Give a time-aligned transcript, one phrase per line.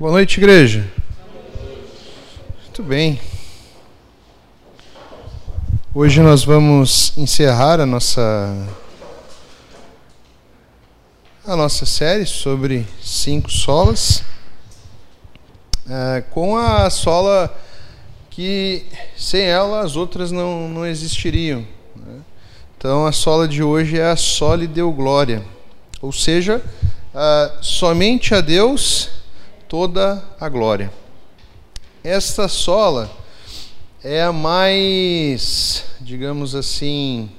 [0.00, 0.90] Boa noite, igreja.
[2.62, 3.20] Muito bem.
[5.94, 8.66] Hoje nós vamos encerrar a nossa
[11.46, 14.24] a nossa série sobre cinco solas
[15.86, 17.54] é, com a sola
[18.30, 18.86] que
[19.18, 21.60] sem ela as outras não, não existiriam.
[21.94, 22.20] Né?
[22.78, 25.44] Então a sola de hoje é a sole deu glória,
[26.00, 26.62] ou seja,
[27.60, 29.19] somente a Deus
[29.70, 30.92] toda a glória.
[32.02, 33.08] Esta sola
[34.02, 37.30] é a mais, digamos assim,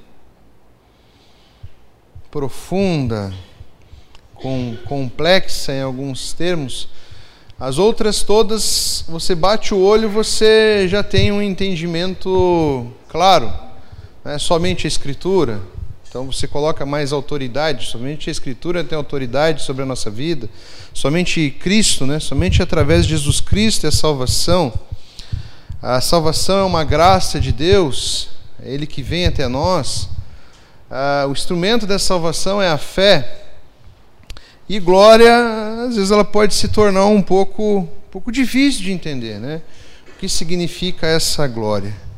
[2.31, 3.33] profunda,
[4.33, 6.87] com, complexa em alguns termos.
[7.59, 13.51] As outras todas, você bate o olho, você já tem um entendimento claro.
[14.23, 15.61] Não é somente a Escritura,
[16.11, 20.49] então você coloca mais autoridade, somente a Escritura tem autoridade sobre a nossa vida,
[20.93, 22.19] somente Cristo, né?
[22.19, 24.73] somente através de Jesus Cristo é a salvação.
[25.81, 28.27] A salvação é uma graça de Deus,
[28.61, 30.09] é Ele que vem até nós.
[30.89, 33.45] Ah, o instrumento dessa salvação é a fé.
[34.67, 35.33] E glória,
[35.87, 39.61] às vezes ela pode se tornar um pouco, um pouco difícil de entender, né?
[40.09, 42.10] O que significa essa glória?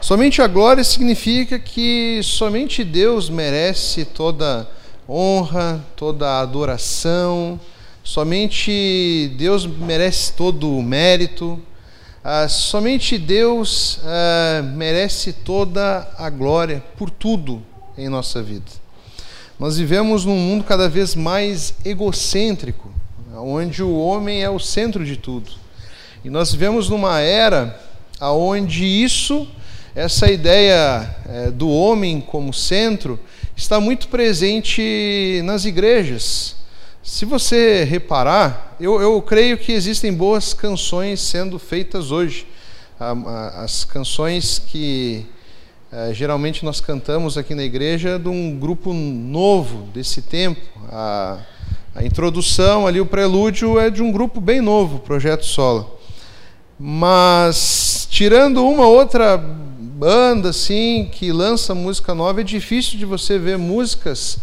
[0.00, 4.68] Somente a glória significa que somente Deus merece toda
[5.08, 7.58] honra, toda adoração,
[8.04, 11.60] somente Deus merece todo o mérito,
[12.22, 17.60] ah, somente Deus ah, merece toda a glória por tudo
[17.96, 18.70] em nossa vida.
[19.58, 22.88] Nós vivemos num mundo cada vez mais egocêntrico,
[23.34, 25.50] onde o homem é o centro de tudo.
[26.24, 27.76] E nós vivemos numa era
[28.20, 29.48] onde isso
[29.98, 33.18] essa ideia é, do homem como centro
[33.56, 36.54] está muito presente nas igrejas.
[37.02, 42.46] Se você reparar, eu, eu creio que existem boas canções sendo feitas hoje.
[43.56, 45.26] As canções que
[45.90, 50.60] é, geralmente nós cantamos aqui na igreja de um grupo novo desse tempo.
[50.92, 51.40] A,
[51.96, 55.97] a introdução ali, o prelúdio é de um grupo bem novo, Projeto Solo.
[56.78, 63.58] Mas, tirando uma outra banda assim que lança música nova, é difícil de você ver
[63.58, 64.38] músicas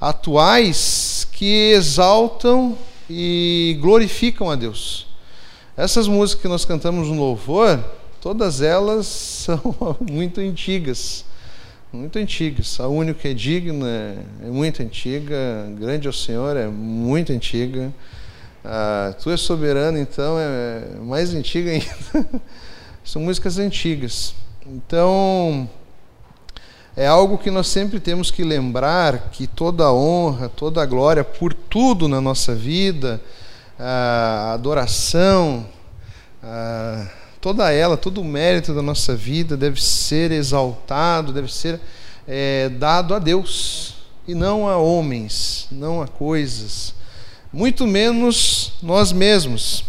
[0.00, 2.78] atuais que exaltam
[3.08, 5.06] e glorificam a Deus.
[5.76, 7.82] Essas músicas que nós cantamos no louvor,
[8.20, 9.06] todas elas
[9.44, 9.60] são
[10.00, 11.24] muito antigas.
[11.92, 12.80] Muito antigas.
[12.80, 13.86] A única é digna
[14.42, 15.36] é muito antiga.
[15.78, 17.92] Grande é o Senhor é muito antiga.
[18.64, 22.40] Ah, tu és soberano, então é mais antiga ainda.
[23.04, 24.34] São músicas antigas.
[24.66, 25.68] Então,
[26.96, 32.08] é algo que nós sempre temos que lembrar que toda honra, toda glória por tudo
[32.08, 33.20] na nossa vida,
[33.78, 35.66] a adoração,
[36.42, 37.06] a,
[37.42, 41.78] toda ela, todo o mérito da nossa vida deve ser exaltado, deve ser
[42.26, 46.94] é, dado a Deus e não a homens, não a coisas,
[47.54, 49.84] muito menos nós mesmos.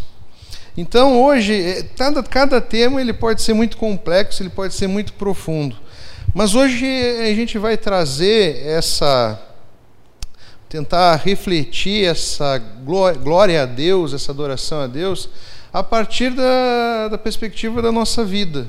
[0.77, 5.13] Então hoje, é, cada, cada tema ele pode ser muito complexo, ele pode ser muito
[5.13, 5.75] profundo.
[6.31, 9.41] Mas hoje a gente vai trazer essa
[10.69, 15.29] tentar refletir essa glória a Deus, essa adoração a Deus,
[15.71, 18.67] a partir da, da perspectiva da nossa vida.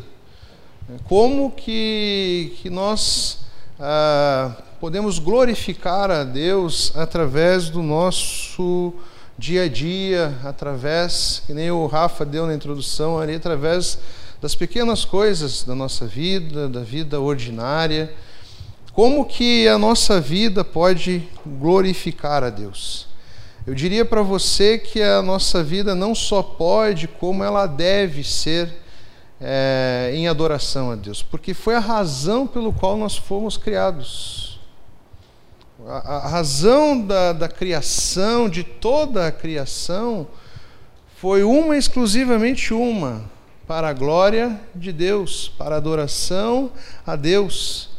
[1.05, 3.41] Como que, que nós
[3.79, 8.93] ah, podemos glorificar a Deus através do nosso
[9.39, 13.99] dia a dia, através, que nem o Rafa deu na introdução ali, através
[14.41, 18.13] das pequenas coisas da nossa vida, da vida ordinária.
[18.93, 23.07] Como que a nossa vida pode glorificar a Deus?
[23.67, 28.73] Eu diria para você que a nossa vida não só pode, como ela deve ser
[29.41, 34.46] é, em adoração a Deus, porque foi a razão pelo qual nós fomos criados.
[35.89, 40.27] A, razão da, da criação, de toda a criação,
[41.19, 43.23] foi uma exclusivamente uma,
[43.69, 46.73] para a glória de Deus, para a adoração
[47.07, 47.91] a Deus.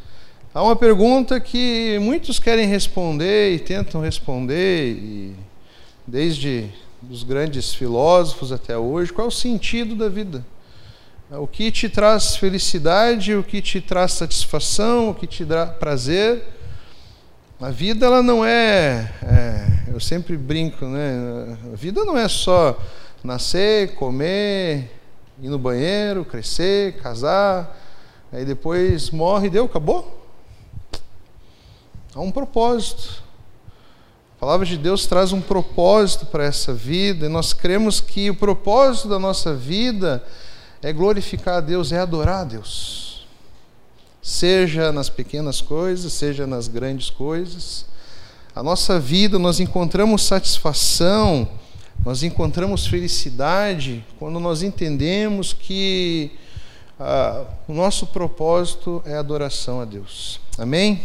[0.53, 5.35] Há uma pergunta que muitos querem responder e tentam responder, e
[6.05, 6.69] desde
[7.09, 10.45] os grandes filósofos até hoje, qual é o sentido da vida?
[11.31, 16.56] O que te traz felicidade, o que te traz satisfação, o que te dá prazer?
[17.59, 21.57] A vida ela não é, é, eu sempre brinco, né?
[21.73, 22.77] A vida não é só
[23.23, 24.91] nascer, comer,
[25.41, 27.75] ir no banheiro, crescer, casar,
[28.31, 30.29] aí depois morre, deu, acabou.
[32.13, 33.23] Há um propósito.
[34.35, 38.35] A palavra de Deus traz um propósito para essa vida e nós cremos que o
[38.35, 40.23] propósito da nossa vida
[40.79, 43.06] é glorificar a Deus, é adorar a Deus.
[44.27, 47.85] Seja nas pequenas coisas, seja nas grandes coisas.
[48.53, 51.47] A nossa vida nós encontramos satisfação,
[52.03, 56.31] nós encontramos felicidade quando nós entendemos que
[56.99, 60.41] ah, o nosso propósito é adoração a Deus.
[60.57, 61.03] Amém?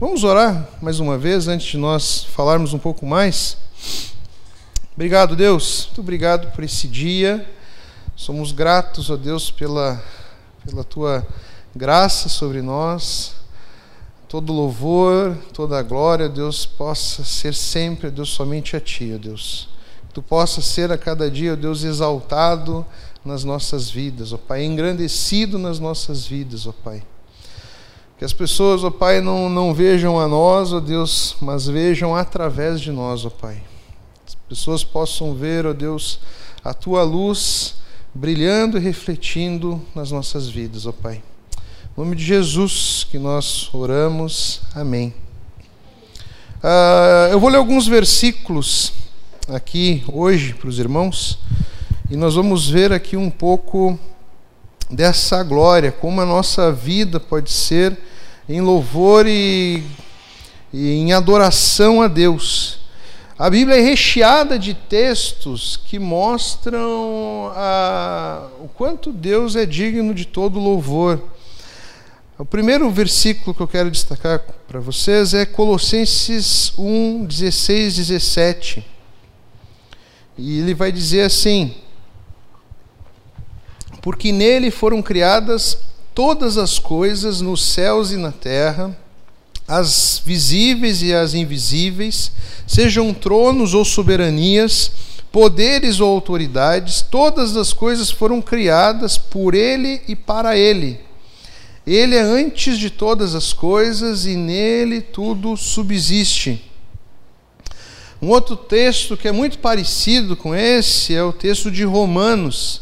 [0.00, 3.58] Vamos orar mais uma vez antes de nós falarmos um pouco mais.
[4.94, 5.88] Obrigado, Deus.
[5.88, 7.46] Muito obrigado por esse dia.
[8.16, 10.02] Somos gratos, ó Deus, pela,
[10.64, 11.26] pela tua
[11.74, 13.34] graça sobre nós.
[14.28, 19.68] Todo louvor, toda a glória, Deus, possa ser sempre, Deus, somente a Ti, Deus.
[20.06, 22.86] Que Tu possa ser a cada dia, Deus, exaltado
[23.24, 27.02] nas nossas vidas, ó Pai, engrandecido nas nossas vidas, ó Pai.
[28.18, 32.80] Que as pessoas, ó Pai, não, não vejam a nós, ó Deus, mas vejam através
[32.80, 33.62] de nós, ó Pai.
[34.26, 36.20] As pessoas possam ver, ó Deus,
[36.62, 37.76] a Tua luz
[38.14, 41.22] brilhando e refletindo nas nossas vidas, ó Pai.
[42.00, 44.62] Em nome de Jesus que nós oramos.
[44.74, 45.12] Amém.
[46.64, 48.94] Uh, eu vou ler alguns versículos
[49.46, 51.38] aqui hoje para os irmãos.
[52.10, 53.98] E nós vamos ver aqui um pouco
[54.90, 57.98] dessa glória, como a nossa vida pode ser
[58.48, 59.84] em louvor e,
[60.72, 62.78] e em adoração a Deus.
[63.38, 70.24] A Bíblia é recheada de textos que mostram a, o quanto Deus é digno de
[70.24, 71.22] todo louvor.
[72.40, 78.86] O primeiro versículo que eu quero destacar para vocês é Colossenses 1, 16, 17.
[80.38, 81.74] E ele vai dizer assim:
[84.00, 85.76] porque nele foram criadas
[86.14, 88.96] todas as coisas nos céus e na terra,
[89.68, 92.32] as visíveis e as invisíveis,
[92.66, 94.90] sejam tronos ou soberanias,
[95.30, 101.09] poderes ou autoridades, todas as coisas foram criadas por ele e para ele.
[101.92, 106.64] Ele é antes de todas as coisas e nele tudo subsiste.
[108.22, 112.80] Um outro texto que é muito parecido com esse é o texto de Romanos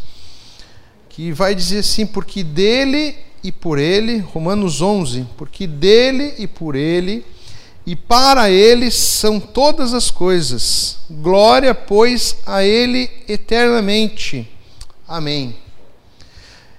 [1.08, 6.74] que vai dizer assim: porque dele e por ele, Romanos 11, porque dele e por
[6.76, 7.24] ele
[7.86, 10.98] e para ele são todas as coisas.
[11.08, 14.46] Glória, pois, a ele eternamente.
[15.08, 15.56] Amém.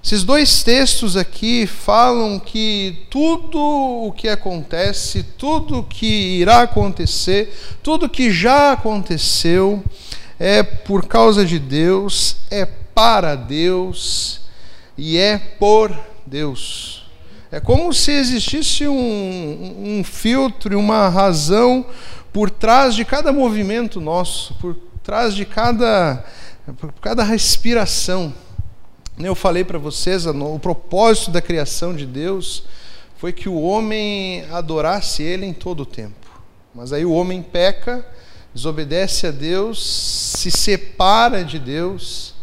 [0.02, 7.54] Esses dois textos aqui falam que tudo o que acontece, tudo o que irá acontecer,
[7.84, 9.84] tudo que já aconteceu,
[10.40, 14.40] é por causa de Deus, é para Deus
[14.98, 15.94] e é por
[16.26, 17.06] Deus.
[17.52, 21.86] É como se existisse um, um filtro, uma razão
[22.32, 26.24] por trás de cada movimento nosso, por trás de cada,
[26.78, 28.34] por cada respiração.
[29.22, 32.64] Eu falei para vocês, o propósito da criação de Deus
[33.18, 36.42] foi que o homem adorasse Ele em todo o tempo.
[36.74, 38.06] Mas aí o homem peca,
[38.54, 42.34] desobedece a Deus, se separa de Deus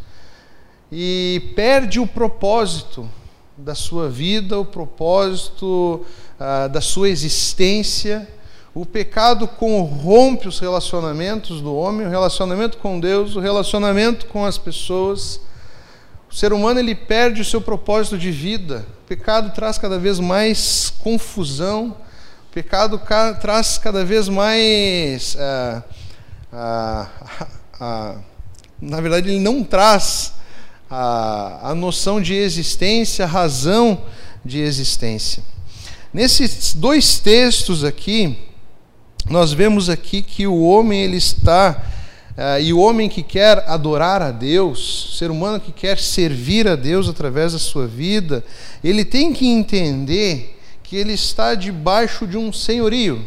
[0.93, 3.09] e perde o propósito
[3.57, 6.05] da sua vida, o propósito
[6.39, 8.29] ah, da sua existência.
[8.75, 14.59] O pecado corrompe os relacionamentos do homem, o relacionamento com Deus, o relacionamento com as
[14.59, 15.41] pessoas.
[16.31, 18.87] O ser humano ele perde o seu propósito de vida.
[19.05, 21.97] O pecado traz cada vez mais confusão.
[22.51, 25.37] O pecado ca traz cada vez mais.
[25.39, 25.83] Ah,
[28.81, 30.35] na verdade, ele não traz
[30.91, 34.03] a, a noção de existência, a razão
[34.45, 35.43] de existência.
[36.13, 38.39] Nesses dois textos aqui,
[39.29, 41.83] nós vemos aqui que o homem ele está
[42.37, 46.69] uh, e o homem que quer adorar a Deus, o ser humano que quer servir
[46.69, 48.45] a Deus através da sua vida,
[48.83, 53.25] ele tem que entender que ele está debaixo de um senhorio.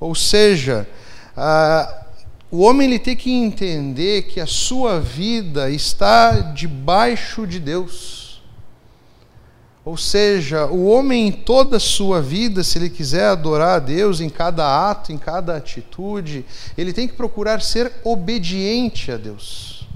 [0.00, 0.88] Ou seja,
[1.36, 1.98] uh,
[2.50, 8.17] o homem ele tem que entender que a sua vida está debaixo de Deus.
[9.88, 14.20] Ou seja, o homem em toda a sua vida, se ele quiser adorar a Deus
[14.20, 16.44] em cada ato, em cada atitude,
[16.76, 19.88] ele tem que procurar ser obediente a Deus.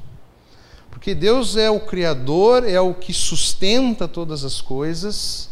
[0.91, 5.51] Porque Deus é o Criador, é o que sustenta todas as coisas,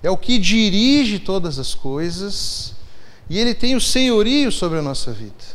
[0.00, 2.74] é o que dirige todas as coisas,
[3.28, 5.51] e Ele tem o senhorio sobre a nossa vida.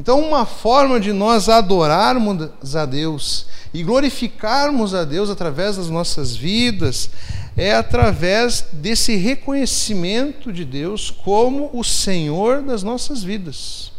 [0.00, 6.34] Então, uma forma de nós adorarmos a Deus e glorificarmos a Deus através das nossas
[6.34, 7.10] vidas
[7.54, 13.92] é através desse reconhecimento de Deus como o Senhor das nossas vidas.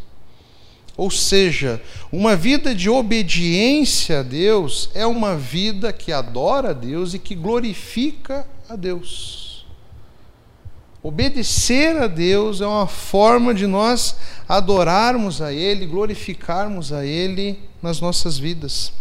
[0.97, 1.79] Ou seja,
[2.11, 7.35] uma vida de obediência a Deus é uma vida que adora a Deus e que
[7.35, 9.50] glorifica a Deus.
[11.03, 14.15] Obedecer a Deus é uma forma de nós
[14.47, 18.93] adorarmos a Ele, glorificarmos a Ele nas nossas vidas.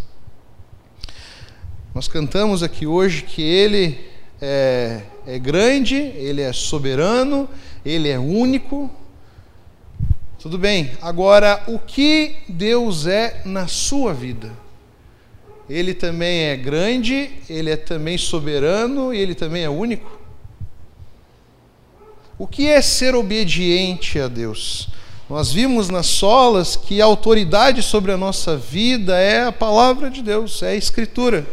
[1.94, 4.00] Nós cantamos aqui hoje que Ele
[4.40, 7.46] é, é grande, Ele é soberano,
[7.84, 8.90] Ele é único.
[10.38, 14.50] Tudo bem, agora o que Deus é na sua vida?
[15.68, 20.19] Ele também é grande, Ele é também soberano e Ele também é único?
[22.40, 24.88] O que é ser obediente a Deus?
[25.28, 30.22] Nós vimos nas solas que a autoridade sobre a nossa vida é a palavra de
[30.22, 31.46] Deus, é a Escritura.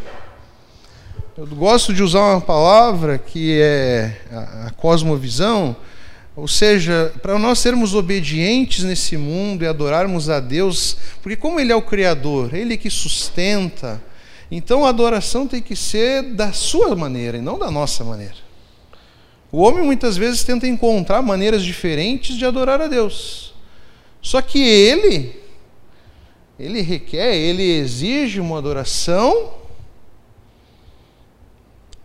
[1.37, 5.75] Eu gosto de usar uma palavra que é a, cosmovisão,
[6.33, 11.73] ou seja, para nós sermos obedientes nesse mundo e adorarmos a Deus, porque como Ele
[11.73, 14.01] é o Criador, Ele que sustenta,
[14.49, 18.46] então a adoração tem que ser da sua maneira e não da nossa maneira.
[19.51, 23.53] O homem muitas vezes tenta encontrar maneiras diferentes de adorar a Deus.
[24.21, 25.39] Só que ele,
[26.59, 29.53] ele requer, ele exige uma adoração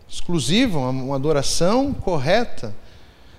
[0.08, 2.74] exclusiva, uma adoração correta.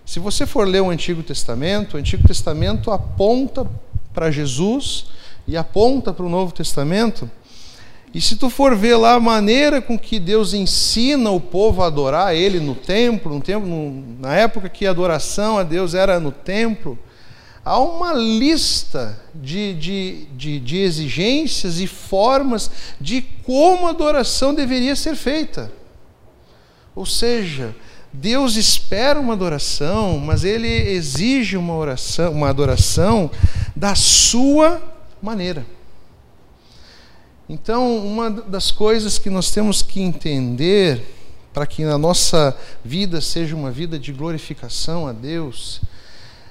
[0.05, 3.65] Se você for ler o Antigo Testamento, o Antigo Testamento aponta
[4.13, 5.05] para Jesus
[5.47, 7.29] e aponta para o Novo Testamento.
[8.13, 11.87] E se tu for ver lá a maneira com que Deus ensina o povo a
[11.87, 16.19] adorar Ele no templo, no templo no, na época que a adoração a Deus era
[16.19, 16.97] no templo,
[17.65, 22.69] há uma lista de, de, de, de exigências e formas
[23.01, 25.71] de como a adoração deveria ser feita.
[26.95, 27.75] Ou seja,
[28.13, 33.31] Deus espera uma adoração, mas ele exige uma oração, uma adoração
[33.75, 34.79] da sua
[35.19, 35.65] maneira.
[37.53, 41.05] Então, uma das coisas que nós temos que entender
[41.53, 45.79] para que a nossa vida seja uma vida de glorificação a Deus,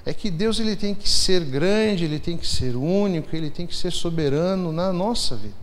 [0.05, 3.67] é que Deus ele tem que ser grande, ele tem que ser único, ele tem
[3.67, 5.53] que ser soberano na nossa vida.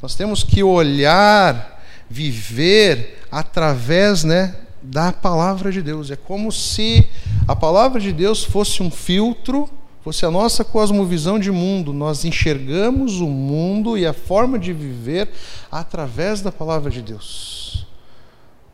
[0.00, 6.12] Nós temos que olhar viver através né, da palavra de Deus.
[6.12, 7.08] É como se
[7.48, 9.68] a palavra de Deus fosse um filtro,
[10.02, 11.92] fosse a nossa cosmovisão de mundo.
[11.92, 15.30] Nós enxergamos o mundo e a forma de viver
[15.70, 17.86] através da palavra de Deus.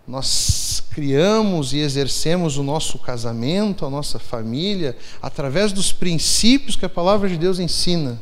[0.07, 6.89] Nós criamos e exercemos o nosso casamento, a nossa família, através dos princípios que a
[6.89, 8.19] palavra de Deus ensina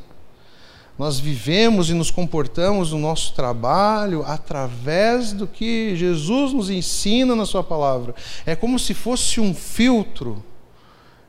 [0.99, 7.45] nós vivemos e nos comportamos no nosso trabalho através do que Jesus nos ensina na
[7.45, 8.15] Sua palavra.
[8.47, 10.43] É como se fosse um filtro.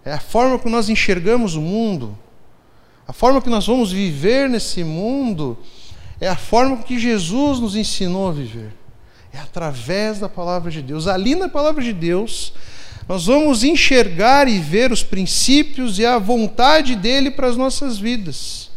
[0.07, 2.17] É a forma que nós enxergamos o mundo.
[3.05, 5.57] A forma que nós vamos viver nesse mundo
[6.21, 8.73] é a forma que Jesus nos ensinou a viver.
[9.33, 11.07] É através da palavra de Deus.
[11.07, 12.53] Ali na palavra de Deus,
[13.05, 18.71] nós vamos enxergar e ver os princípios e a vontade dele para as nossas vidas.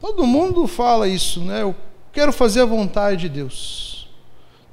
[0.00, 1.60] Todo mundo fala isso, né?
[1.60, 1.76] Eu
[2.10, 4.08] quero fazer a vontade de Deus.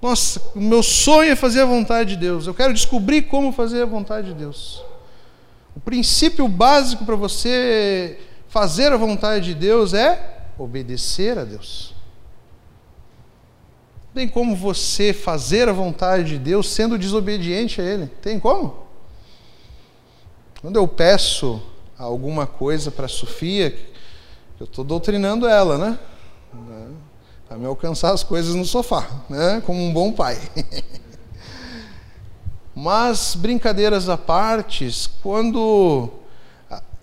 [0.02, 2.48] Nossa, o meu sonho é fazer a vontade de Deus.
[2.48, 4.88] Eu quero descobrir como fazer a vontade de Deus.
[5.78, 8.18] O princípio básico para você
[8.48, 11.94] fazer a vontade de Deus é obedecer a Deus.
[14.12, 18.08] Tem como você fazer a vontade de Deus sendo desobediente a Ele?
[18.08, 18.88] Tem como?
[20.62, 21.62] Quando eu peço
[21.96, 23.78] alguma coisa para a Sofia,
[24.60, 26.00] eu estou doutrinando ela, né?
[27.48, 29.62] Para me alcançar as coisas no sofá, né?
[29.64, 30.42] Como um bom pai.
[32.80, 34.88] Mas brincadeiras à parte,
[35.24, 36.12] quando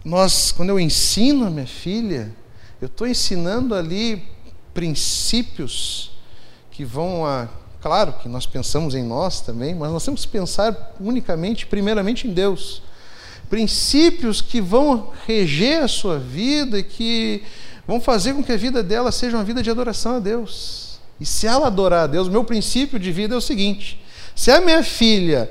[0.05, 2.33] nós, quando eu ensino a minha filha,
[2.81, 4.23] eu estou ensinando ali
[4.73, 6.13] princípios
[6.71, 7.49] que vão a,
[7.81, 12.33] claro que nós pensamos em nós também, mas nós temos que pensar unicamente, primeiramente em
[12.33, 12.81] Deus
[13.51, 17.43] princípios que vão reger a sua vida e que
[17.87, 20.99] vão fazer com que a vida dela seja uma vida de adoração a Deus.
[21.21, 24.01] E se ela adorar a Deus, meu princípio de vida é o seguinte:
[24.35, 25.51] se a minha filha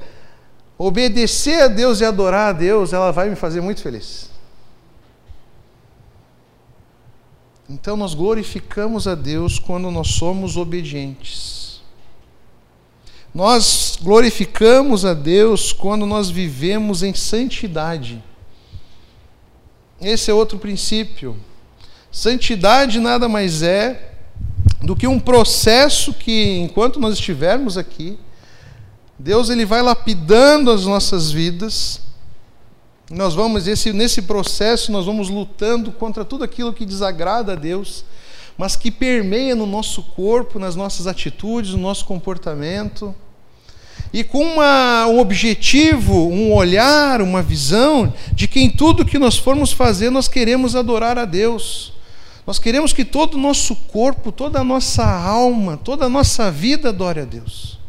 [0.78, 4.30] obedecer a Deus e adorar a Deus, ela vai me fazer muito feliz.
[7.70, 11.82] Então nós glorificamos a Deus quando nós somos obedientes.
[13.34, 18.24] Nós glorificamos a Deus quando nós vivemos em santidade.
[20.00, 21.36] esse é outro princípio.
[22.12, 24.14] Santidade nada mais é
[24.84, 28.20] do que um processo que, enquanto nós estivermos aqui,
[29.18, 32.02] Deus ele vai lapidando as nossas vidas.
[33.10, 38.04] Nós vamos esse nesse processo nós vamos lutando contra tudo aquilo que desagrada a Deus,
[38.58, 43.14] mas que permeia no nosso corpo, nas nossas atitudes, no nosso comportamento.
[44.12, 49.38] E com uma, um objetivo, um olhar, uma visão de que em tudo que nós
[49.38, 51.94] formos fazer nós queremos adorar a Deus.
[52.46, 56.90] Nós queremos que todo o nosso corpo, toda a nossa alma, toda a nossa vida
[56.90, 57.83] adore a Deus.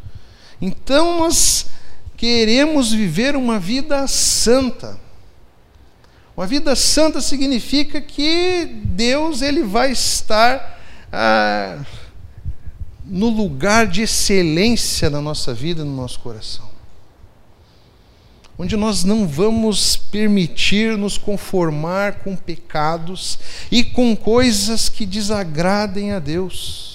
[0.65, 1.67] Então nós
[2.17, 4.99] queremos viver uma vida santa.
[6.35, 10.81] Uma vida santa significa que Deus ele vai estar
[11.13, 11.85] ah,
[13.05, 16.71] no lugar de excelência na nossa vida, no nosso coração.
[18.57, 23.39] Onde nós não vamos permitir nos conformar com pecados
[23.71, 26.94] e com coisas que desagradem a Deus.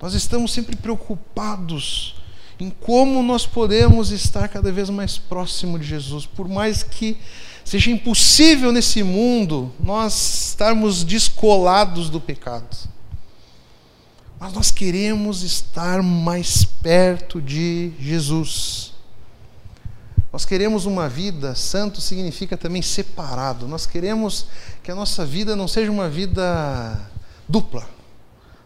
[0.00, 2.14] Nós estamos sempre preocupados
[2.58, 7.18] em como nós podemos estar cada vez mais próximo de Jesus, por mais que
[7.64, 12.76] seja impossível nesse mundo nós estarmos descolados do pecado.
[14.38, 18.94] Mas nós queremos estar mais perto de Jesus.
[20.32, 23.68] Nós queremos uma vida, santo significa também separado.
[23.68, 24.46] Nós queremos
[24.82, 26.98] que a nossa vida não seja uma vida
[27.46, 27.99] dupla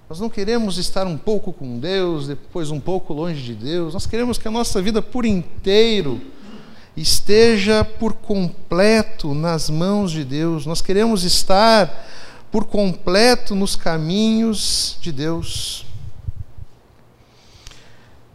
[0.08, 3.94] nós não queremos estar um pouco com Deus, depois um pouco longe de Deus.
[3.94, 6.20] Nós queremos que a nossa vida por inteiro
[6.94, 10.66] esteja por completo nas mãos de Deus.
[10.66, 12.06] Nós queremos estar
[12.52, 15.86] por completo nos caminhos de Deus.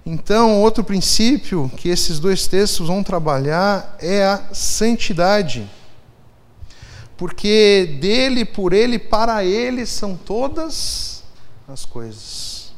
[0.04, 5.70] Então, outro princípio que esses dois textos vão trabalhar é a santidade.
[7.16, 11.19] Porque dele, por ele, para ele são todas
[11.72, 12.72] as coisas.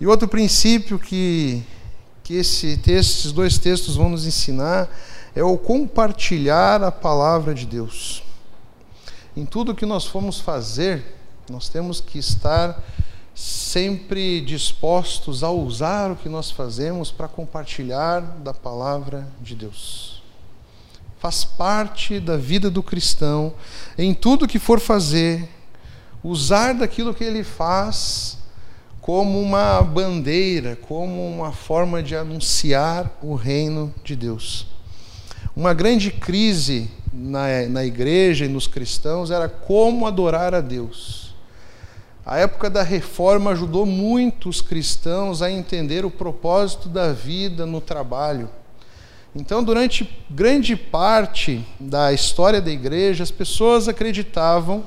[0.00, 1.62] E outro princípio que,
[2.22, 4.88] que esse texto, esses dois textos vão nos ensinar
[5.34, 8.22] é o compartilhar a palavra de Deus.
[9.36, 11.16] Em tudo que nós formos fazer,
[11.48, 12.82] nós temos que estar
[13.34, 20.22] sempre dispostos a usar o que nós fazemos para compartilhar da palavra de Deus.
[21.20, 23.54] Faz parte da vida do cristão,
[23.96, 25.48] em tudo que for fazer,
[26.28, 28.36] usar daquilo que ele faz
[29.00, 34.66] como uma bandeira, como uma forma de anunciar o reino de Deus.
[35.56, 41.34] Uma grande crise na, na igreja e nos cristãos era como adorar a Deus.
[42.26, 47.80] A época da reforma ajudou muito os cristãos a entender o propósito da vida no
[47.80, 48.50] trabalho.
[49.34, 54.84] Então, durante grande parte da história da igreja, as pessoas acreditavam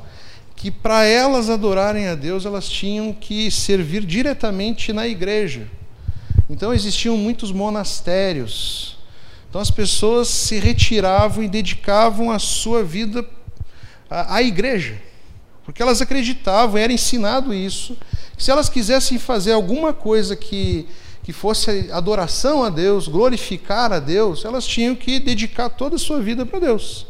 [0.62, 5.68] que para elas adorarem a Deus, elas tinham que servir diretamente na igreja.
[6.48, 8.96] Então existiam muitos monastérios.
[9.50, 13.28] Então as pessoas se retiravam e dedicavam a sua vida
[14.08, 15.02] à, igreja.
[15.66, 17.98] Porque elas acreditavam, era ensinado isso,
[18.38, 20.88] que se elas quisessem fazer alguma coisa que,
[21.24, 26.22] que fosse adoração a Deus, glorificar a Deus, elas tinham que dedicar toda a sua
[26.22, 27.08] vida para Deus.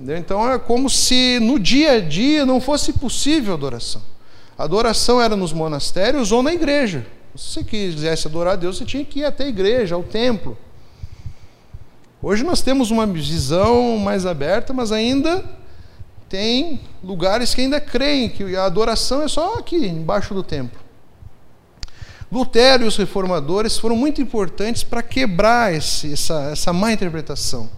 [0.00, 0.16] Entendeu?
[0.16, 4.00] Então é como se no dia a dia não fosse possível adoração.
[4.56, 7.06] A adoração era nos monastérios ou na igreja.
[7.36, 10.56] Se você quisesse adorar a Deus, você tinha que ir até a igreja, ao templo.
[12.22, 15.44] Hoje nós temos uma visão mais aberta, mas ainda
[16.30, 20.80] tem lugares que ainda creem que a adoração é só aqui, embaixo do templo.
[22.32, 27.68] Lutero e os reformadores foram muito importantes para quebrar esse, essa, essa má interpretação.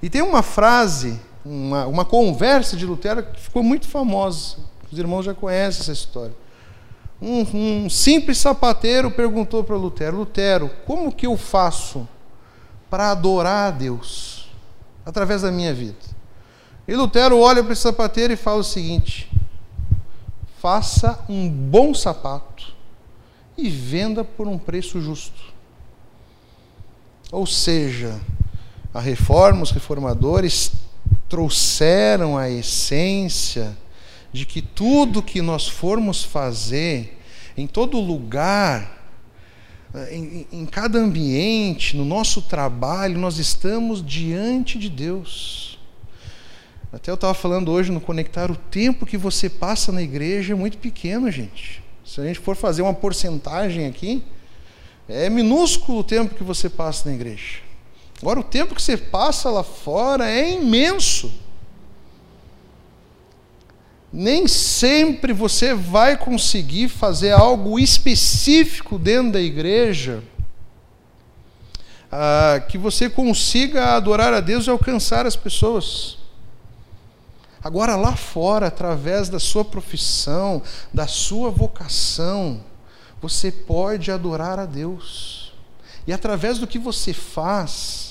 [0.00, 4.56] E tem uma frase uma, uma conversa de Lutero que ficou muito famosa.
[4.90, 6.34] Os irmãos já conhecem essa história.
[7.22, 12.06] Um, um simples sapateiro perguntou para Lutero: Lutero, como que eu faço
[12.90, 14.50] para adorar a Deus
[15.04, 15.96] através da minha vida?
[16.86, 19.30] E Lutero olha para esse sapateiro e fala o seguinte:
[20.58, 22.74] faça um bom sapato
[23.56, 25.54] e venda por um preço justo.
[27.32, 28.20] Ou seja,
[28.92, 30.72] a reforma, os reformadores
[31.28, 33.76] trouxeram a essência
[34.32, 37.18] de que tudo que nós formos fazer,
[37.56, 38.96] em todo lugar,
[40.10, 45.78] em, em, cada ambiente, no nosso trabalho, nós estamos diante de Deus.
[46.92, 50.56] Até eu estava falando hoje no Conectar, o tempo que você passa na igreja é
[50.56, 51.82] muito pequeno, gente.
[52.04, 54.22] Se a gente for fazer uma porcentagem aqui,
[55.08, 57.65] é minúsculo o tempo que você passa na igreja.
[58.20, 61.32] Agora, o tempo que você passa lá fora é imenso.
[64.12, 70.22] Nem sempre você vai conseguir fazer algo específico dentro da igreja
[72.10, 76.16] ah, que você consiga adorar a Deus e alcançar as pessoas.
[77.62, 80.62] Agora, lá fora, através da sua profissão,
[80.94, 82.60] da sua vocação,
[83.20, 85.52] você pode adorar a Deus.
[86.06, 88.05] E através do que você faz,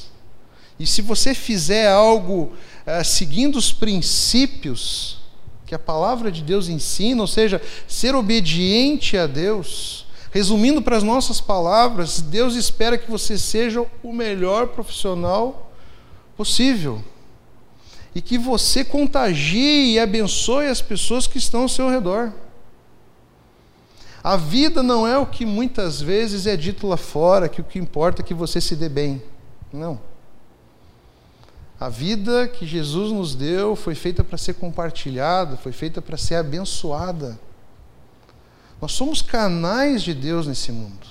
[0.80, 2.54] e se você fizer algo
[2.86, 5.18] eh, seguindo os princípios
[5.66, 11.04] que a palavra de Deus ensina, ou seja, ser obediente a Deus, resumindo para as
[11.04, 15.72] nossas palavras, Deus espera que você seja o melhor profissional
[16.36, 17.04] possível
[18.14, 22.32] e que você contagie e abençoe as pessoas que estão ao seu redor.
[24.24, 27.78] A vida não é o que muitas vezes é dito lá fora, que o que
[27.78, 29.22] importa é que você se dê bem.
[29.72, 30.00] Não.
[31.86, 36.34] A vida que Jesus nos deu foi feita para ser compartilhada, foi feita para ser
[36.34, 37.40] abençoada.
[38.82, 41.06] Nós somos canais de Deus nesse mundo.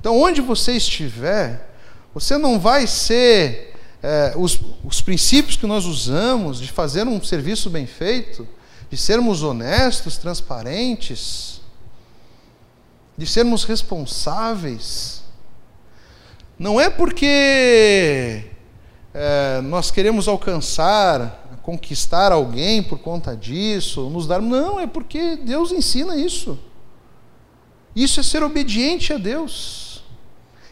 [0.00, 1.70] Então, onde você estiver,
[2.14, 7.68] você não vai ser é, os, os princípios que nós usamos de fazer um serviço
[7.68, 8.48] bem feito,
[8.88, 11.60] de sermos honestos, transparentes,
[13.18, 15.22] de sermos responsáveis.
[16.58, 18.50] Não é porque
[19.14, 24.40] é, nós queremos alcançar, conquistar alguém por conta disso, nos dar.
[24.40, 26.58] Não, é porque Deus ensina isso.
[27.94, 30.02] Isso é ser obediente a Deus.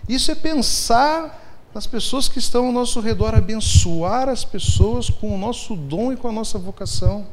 [0.08, 5.38] Isso é pensar nas pessoas que estão ao nosso redor, abençoar as pessoas com o
[5.38, 7.26] nosso dom e com a nossa vocação.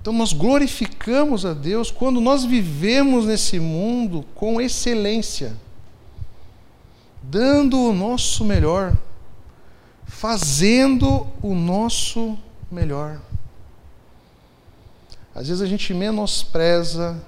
[0.00, 5.56] Então nós glorificamos a Deus quando nós vivemos nesse mundo com excelência,
[7.30, 8.96] dando o nosso melhor,
[10.06, 12.38] fazendo o nosso
[12.70, 13.20] melhor.
[15.34, 17.20] Às vezes a gente menospreza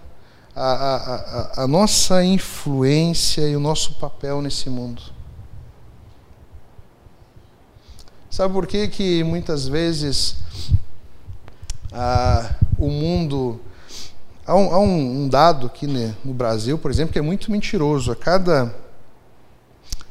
[0.55, 5.03] a, a, a, a nossa influência e o nosso papel nesse mundo.
[8.31, 10.37] Sabe por que, que muitas vezes
[11.93, 13.61] ah, o mundo.
[14.47, 18.13] Há um, há um dado aqui né, no Brasil, por exemplo, que é muito mentiroso.
[18.13, 18.73] A cada,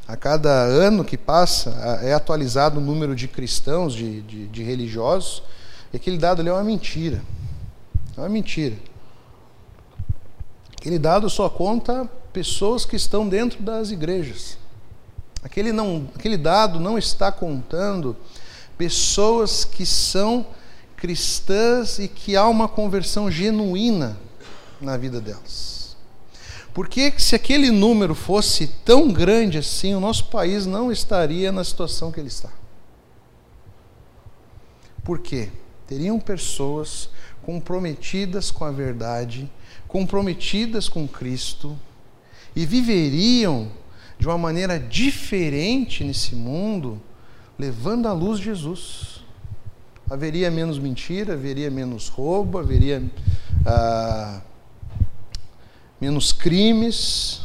[0.07, 5.41] a cada ano que passa, é atualizado o número de cristãos, de, de, de religiosos,
[5.91, 7.21] e aquele dado ali é uma mentira.
[8.15, 8.75] É uma mentira.
[10.77, 14.57] Aquele dado só conta pessoas que estão dentro das igrejas.
[15.41, 18.15] Aquele, não, aquele dado não está contando
[18.77, 20.45] pessoas que são
[20.95, 24.17] cristãs e que há uma conversão genuína
[24.79, 25.74] na vida delas.
[26.75, 32.11] Porque se aquele número fosse tão grande assim, o nosso país não estaria na situação
[32.11, 32.49] que ele está.
[35.01, 35.47] Por quê?
[35.87, 37.09] Teriam pessoas
[37.43, 39.49] comprometidas com a verdade,
[39.87, 41.79] comprometidas com Cristo
[42.53, 43.71] e viveriam
[44.19, 47.01] de uma maneira diferente nesse mundo,
[47.57, 49.23] levando à luz Jesus
[50.09, 53.01] haveria menos mentira, haveria menos roubo, haveria
[53.65, 54.41] ah,
[55.99, 57.41] menos crimes.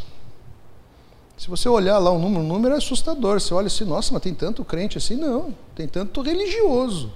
[1.36, 3.40] Se você olhar lá o número, o número é assustador.
[3.40, 5.16] Você olha assim, nossa, mas tem tanto crente assim?
[5.16, 7.12] Não, tem tanto religioso.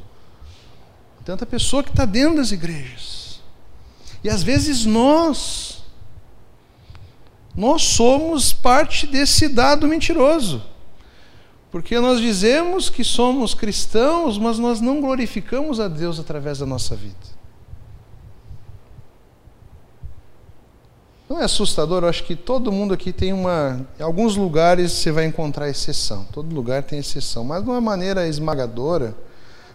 [1.25, 3.41] Tanta pessoa que está dentro das igrejas.
[4.23, 5.83] E às vezes nós,
[7.55, 10.63] nós somos parte desse dado mentiroso.
[11.71, 16.95] Porque nós dizemos que somos cristãos, mas nós não glorificamos a Deus através da nossa
[16.95, 17.17] vida.
[21.35, 22.05] Não é assustador?
[22.05, 23.85] Eu acho que todo mundo aqui tem uma.
[23.99, 26.25] Em alguns lugares você vai encontrar exceção.
[26.31, 27.43] Todo lugar tem exceção.
[27.43, 29.17] Mas de uma maneira esmagadora,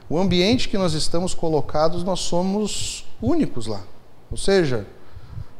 [0.09, 3.81] o ambiente que nós estamos colocados, nós somos únicos lá.
[4.31, 4.87] Ou seja,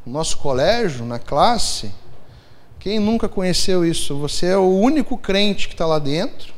[0.06, 1.92] no nosso colégio, na classe,
[2.80, 4.18] quem nunca conheceu isso?
[4.20, 6.54] Você é o único crente que está lá dentro.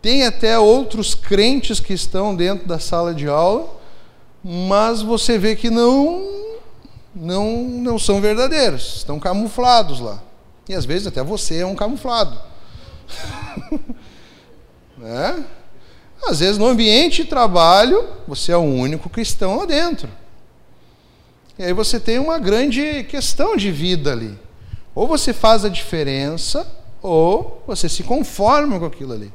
[0.00, 3.68] Tem até outros crentes que estão dentro da sala de aula,
[4.44, 6.37] mas você vê que não
[7.20, 10.22] não não são verdadeiros, estão camuflados lá.
[10.68, 12.38] E às vezes até você é um camuflado.
[14.96, 15.44] né?
[16.26, 20.08] Às vezes no ambiente de trabalho, você é o único cristão lá dentro.
[21.58, 24.38] E aí você tem uma grande questão de vida ali.
[24.94, 26.66] Ou você faz a diferença,
[27.02, 29.32] ou você se conforma com aquilo ali.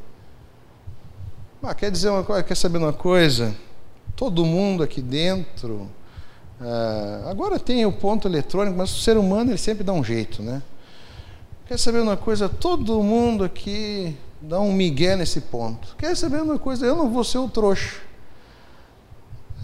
[1.62, 3.56] Ah, quer dizer uma coisa, quer saber uma coisa?
[4.15, 5.89] Todo mundo aqui dentro.
[6.65, 10.41] Ah, agora tem o ponto eletrônico, mas o ser humano ele sempre dá um jeito,
[10.41, 10.62] né?
[11.67, 12.47] Quer saber uma coisa?
[12.47, 15.95] Todo mundo aqui dá um migué nesse ponto.
[15.97, 16.86] Quer saber uma coisa?
[16.86, 17.97] Eu não vou ser o trouxa.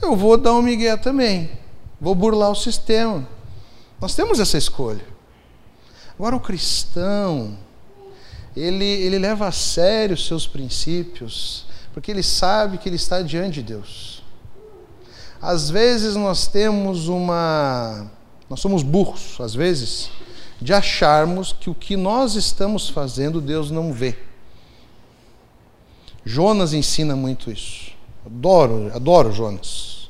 [0.02, 1.50] Eu vou dar um migué também.
[2.00, 3.28] Vou burlar o sistema.
[4.00, 5.06] Nós temos essa escolha.
[6.18, 7.58] Agora, o cristão,
[8.56, 13.62] ele, ele leva a sério os seus princípios, porque ele sabe que ele está diante
[13.62, 14.19] de Deus.
[15.42, 18.12] Às vezes nós temos uma.
[18.50, 20.10] Nós somos burros, às vezes,
[20.62, 24.18] de acharmos que o que nós estamos fazendo Deus não vê.
[26.26, 27.92] Jonas ensina muito isso.
[28.26, 30.10] Adoro, adoro Jonas.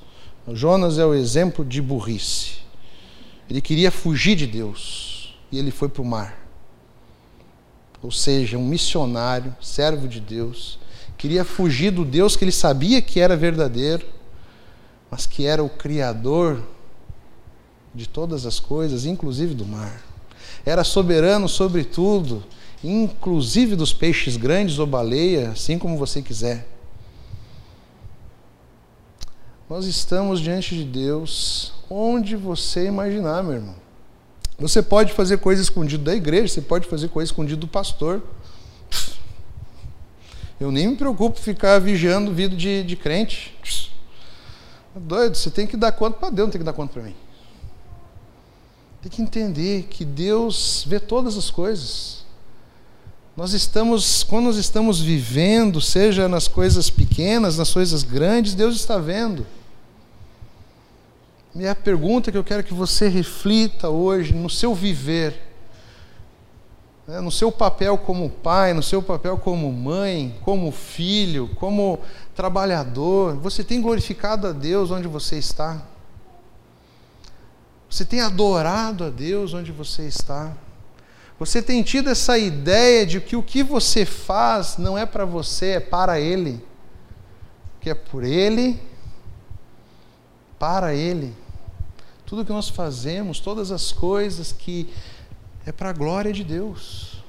[0.54, 2.60] Jonas é o exemplo de burrice.
[3.50, 6.38] Ele queria fugir de Deus e ele foi para o mar.
[8.02, 10.80] Ou seja, um missionário, servo de Deus,
[11.18, 14.06] queria fugir do Deus que ele sabia que era verdadeiro,
[15.10, 16.62] mas que era o Criador
[17.94, 20.02] de todas as coisas, inclusive do mar.
[20.66, 22.44] Era soberano sobre tudo,
[22.84, 26.68] inclusive dos peixes grandes ou baleia, assim como você quiser.
[29.70, 33.76] Nós estamos diante de Deus onde você imaginar, meu irmão.
[34.58, 38.22] Você pode fazer coisa escondida da igreja, você pode fazer coisa escondida do pastor.
[40.60, 43.56] Eu nem me preocupo ficar vigiando vida de, de crente.
[44.96, 47.04] É doido, você tem que dar conta para Deus, não tem que dar conta para
[47.04, 47.16] mim.
[49.02, 52.26] Tem que entender que Deus vê todas as coisas.
[53.38, 58.98] Nós estamos, quando nós estamos vivendo, seja nas coisas pequenas, nas coisas grandes, Deus está
[58.98, 59.46] vendo.
[61.56, 65.49] E a pergunta que eu quero que você reflita hoje no seu viver,
[67.10, 72.00] né, no seu papel como pai, no seu papel como mãe, como filho, como
[72.36, 75.82] trabalhador, você tem glorificado a Deus onde você está?
[77.90, 80.56] Você tem adorado a Deus onde você está?
[81.40, 85.78] Você tem tido essa ideia de que o que você faz não é para você,
[85.78, 86.64] é para Ele?
[87.82, 88.80] Que é por Ele
[90.60, 91.34] para Ele.
[92.24, 94.88] Tudo que nós fazemos, todas as coisas que
[95.70, 97.24] é para a glória de Deus.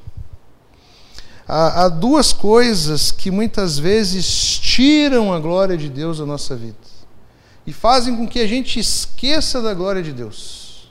[1.46, 6.76] Há, há, duas coisas que muitas vezes tiram a glória de Deus da nossa vida
[7.66, 10.90] e fazem com que a gente esqueça da glória de Deus.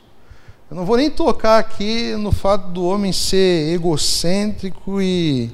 [0.70, 5.50] Eu não vou nem tocar aqui no fato do homem ser egocêntrico e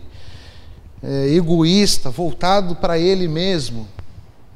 [1.02, 3.88] é, egoísta, voltado para ele mesmo.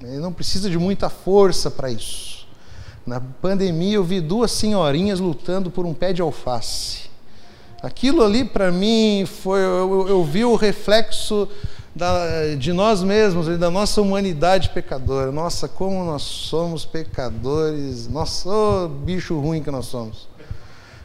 [0.02, 2.46] Ele não precisa de muita força para isso.
[3.06, 7.09] Na pandemia eu vi duas senhorinhas lutando por um pé de alface.
[7.82, 11.48] Aquilo ali para mim foi eu, eu, vi o reflexo
[11.96, 15.32] da, de nós mesmos, da nossa humanidade pecadora.
[15.32, 18.08] Nossa, como nós somos pecadores.
[18.10, 20.28] Nossa, oh, bicho ruim que nós somos.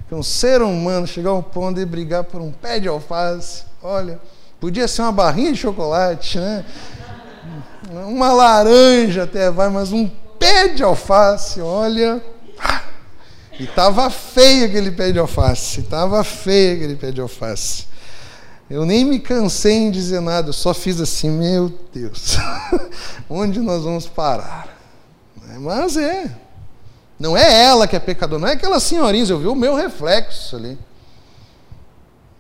[0.09, 4.19] Que um ser humano chegar ao ponto de brigar por um pé de alface, olha,
[4.61, 6.65] podia ser uma barrinha de chocolate, né?
[8.07, 12.21] uma laranja até vai, mas um pé de alface, olha.
[13.59, 17.87] E estava feio aquele pé de alface, estava feio aquele pé de alface.
[18.69, 22.37] Eu nem me cansei em dizer nada, eu só fiz assim, meu Deus,
[23.29, 24.69] onde nós vamos parar?
[25.61, 26.35] Mas é,
[27.19, 30.57] não é ela que é pecadora, não é aquela senhorinha, eu vi o meu reflexo
[30.57, 30.79] ali.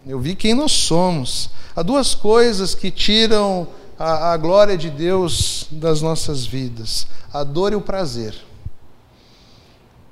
[0.06, 1.48] Eu vi quem nós somos.
[1.74, 3.66] Há duas coisas que tiram
[3.98, 8.34] a, a glória de Deus das nossas vidas: a dor e o prazer.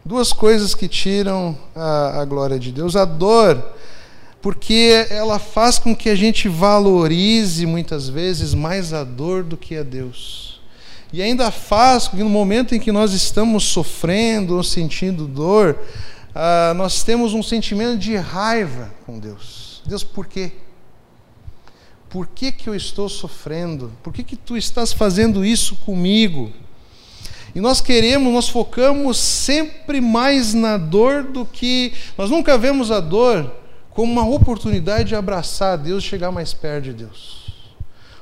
[0.05, 2.97] Duas coisas que tiram a, a glória de Deus.
[2.97, 3.63] A dor,
[4.41, 9.77] porque ela faz com que a gente valorize muitas vezes mais a dor do que
[9.77, 10.61] a Deus.
[11.13, 15.79] E ainda faz com que no momento em que nós estamos sofrendo ou sentindo dor,
[16.35, 19.83] ah, nós temos um sentimento de raiva com Deus.
[19.85, 20.53] Deus, por quê?
[22.09, 23.93] Por que, que eu estou sofrendo?
[24.03, 26.53] Por que, que tu estás fazendo isso comigo?
[27.55, 31.93] E nós queremos, nós focamos sempre mais na dor do que.
[32.17, 33.51] Nós nunca vemos a dor
[33.91, 37.53] como uma oportunidade de abraçar a Deus chegar mais perto de Deus.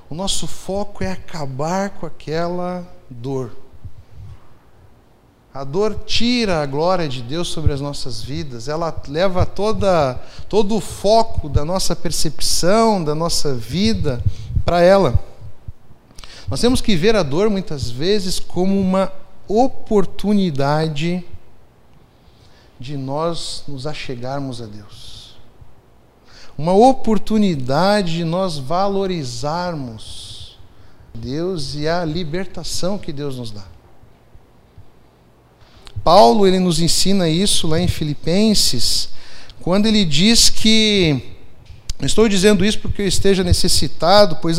[0.09, 3.53] O nosso foco é acabar com aquela dor.
[5.55, 10.15] A dor tira a glória de Deus sobre as nossas vidas, ela leva toda,
[10.49, 14.23] todo o foco da nossa percepção, da nossa vida
[14.65, 15.30] para ela.
[16.51, 19.13] Nós temos que ver a dor muitas vezes como uma
[19.47, 21.25] oportunidade
[22.79, 25.37] de nós nos achegarmos a Deus.
[26.59, 30.59] Uma oportunidade de nós valorizarmos
[31.15, 33.65] Deus e a libertação que Deus nos dá.
[36.03, 39.11] Paulo ele nos ensina isso lá em Filipenses,
[39.61, 41.37] quando ele diz que
[41.99, 44.59] Não estou dizendo isso porque eu esteja necessitado, pois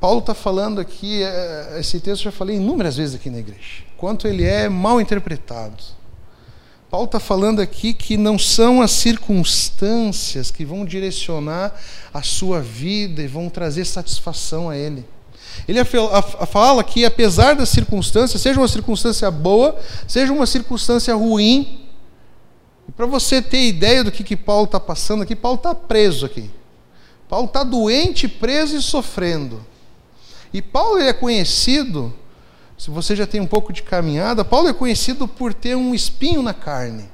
[0.00, 3.84] Paulo está falando aqui, é, esse texto eu já falei inúmeras vezes aqui na igreja,
[3.98, 5.76] quanto ele é mal interpretado.
[6.90, 11.72] Paulo está falando aqui que não são as circunstâncias que vão direcionar
[12.12, 15.04] a sua vida e vão trazer satisfação a ele.
[15.68, 21.86] Ele fala que, apesar das circunstâncias, seja uma circunstância boa, seja uma circunstância ruim,
[22.96, 26.50] para você ter ideia do que, que Paulo está passando aqui, Paulo está preso aqui.
[27.28, 29.64] Paulo está doente, preso e sofrendo.
[30.52, 32.12] E Paulo é conhecido,
[32.76, 36.42] se você já tem um pouco de caminhada, Paulo é conhecido por ter um espinho
[36.42, 37.08] na carne.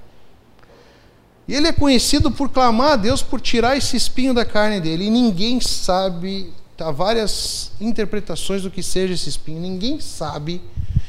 [1.48, 5.06] E ele é conhecido por clamar a Deus por tirar esse espinho da carne dele.
[5.06, 10.60] E ninguém sabe, há várias interpretações do que seja esse espinho, ninguém sabe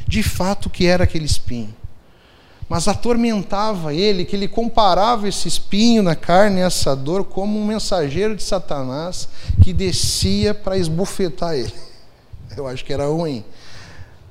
[0.07, 1.73] de fato o que era aquele espinho.
[2.69, 8.35] Mas atormentava ele, que ele comparava esse espinho na carne, essa dor, como um mensageiro
[8.35, 9.29] de Satanás
[9.63, 11.86] que descia para esbufetar ele.
[12.57, 13.45] Eu acho que era ruim.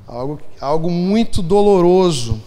[0.07, 2.43] Algo, algo muito doloroso.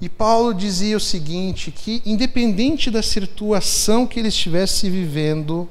[0.00, 5.68] E Paulo dizia o seguinte: que independente da situação que ele estivesse vivendo,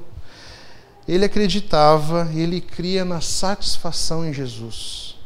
[1.06, 5.16] ele acreditava, ele cria na satisfação em Jesus.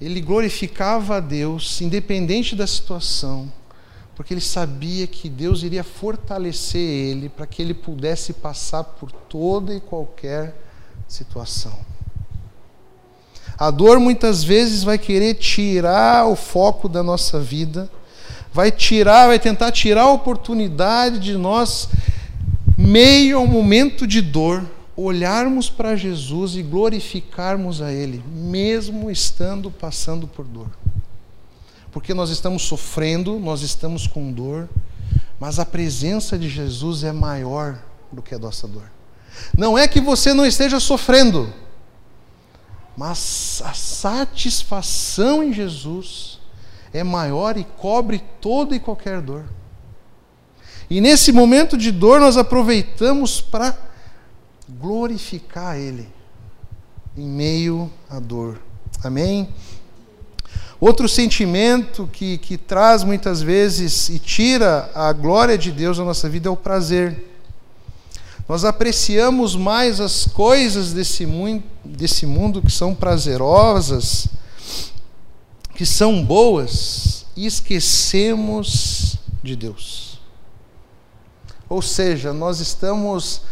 [0.00, 3.50] Ele glorificava a Deus, independente da situação,
[4.14, 9.74] porque ele sabia que Deus iria fortalecer ele para que ele pudesse passar por toda
[9.74, 10.54] e qualquer
[11.08, 11.93] situação.
[13.56, 17.90] A dor muitas vezes vai querer tirar o foco da nossa vida,
[18.52, 21.88] vai tirar, vai tentar tirar a oportunidade de nós,
[22.76, 24.64] meio ao momento de dor,
[24.96, 30.68] olharmos para Jesus e glorificarmos a Ele, mesmo estando passando por dor.
[31.90, 34.68] Porque nós estamos sofrendo, nós estamos com dor,
[35.38, 37.78] mas a presença de Jesus é maior
[38.10, 38.90] do que a nossa dor.
[39.56, 41.52] Não é que você não esteja sofrendo,
[42.96, 46.40] mas a satisfação em Jesus
[46.92, 49.44] é maior e cobre toda e qualquer dor.
[50.88, 53.76] E nesse momento de dor nós aproveitamos para
[54.68, 56.08] glorificar Ele
[57.16, 58.60] em meio à dor.
[59.02, 59.48] Amém?
[60.80, 66.28] Outro sentimento que, que traz muitas vezes e tira a glória de Deus da nossa
[66.28, 67.33] vida é o prazer.
[68.48, 74.28] Nós apreciamos mais as coisas desse mundo, desse mundo que são prazerosas,
[75.74, 80.20] que são boas, e esquecemos de Deus.
[81.68, 83.42] Ou seja, nós estamos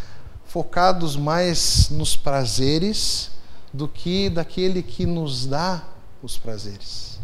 [0.46, 3.30] focados mais nos prazeres
[3.72, 5.82] do que daquele que nos dá
[6.22, 7.18] os prazeres.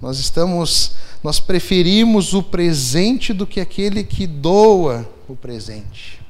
[0.00, 6.20] Nós estamos, nós preferimos o presente do que aquele que doa o presente.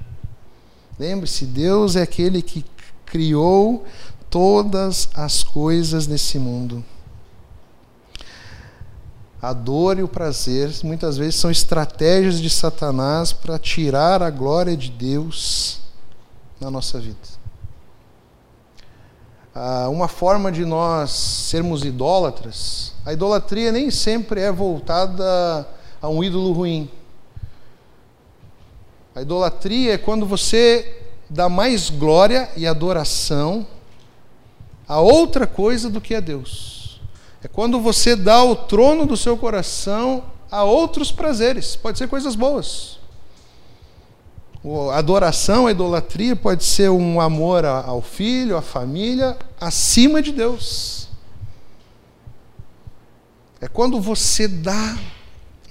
[0.99, 2.65] Lembre-se, Deus é aquele que
[3.05, 3.85] criou
[4.31, 6.85] todas as coisas nesse mundo.
[9.41, 14.77] A dor e o prazer muitas vezes são estratégias de Satanás para tirar a glória
[14.77, 15.81] de Deus
[16.61, 17.19] na nossa vida.
[19.55, 25.69] Ah, uma forma de nós sermos idólatras, a idolatria nem sempre é voltada
[26.01, 26.89] a um ídolo ruim.
[29.15, 33.67] A idolatria é quando você dá mais glória e adoração
[34.89, 37.01] a outra coisa do que a Deus.
[37.43, 42.35] É quando você dá o trono do seu coração a outros prazeres, pode ser coisas
[42.35, 43.01] boas.
[44.93, 51.09] A adoração, a idolatria pode ser um amor ao filho, à família, acima de Deus.
[53.61, 54.97] É quando você dá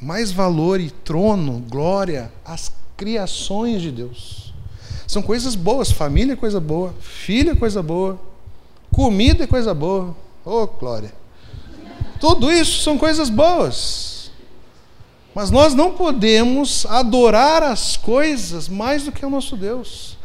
[0.01, 4.53] mais valor e trono, glória às criações de Deus.
[5.07, 8.19] São coisas boas, família é coisa boa, filho é coisa boa,
[8.93, 10.15] comida é coisa boa.
[10.45, 11.11] Oh, glória.
[12.19, 14.30] Tudo isso são coisas boas.
[15.34, 20.15] Mas nós não podemos adorar as coisas mais do que o nosso Deus.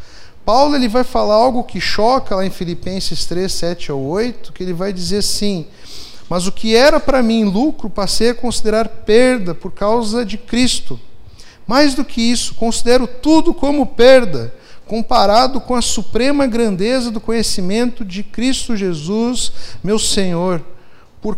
[0.45, 4.63] Paulo ele vai falar algo que choca lá em Filipenses 3, 7 ou 8, que
[4.63, 5.67] ele vai dizer assim:
[6.29, 11.01] Mas o que era para mim lucro, passei a considerar perda por causa de Cristo.
[11.67, 14.55] Mais do que isso, considero tudo como perda,
[14.87, 19.53] comparado com a suprema grandeza do conhecimento de Cristo Jesus,
[19.83, 20.65] meu Senhor,
[21.21, 21.37] por,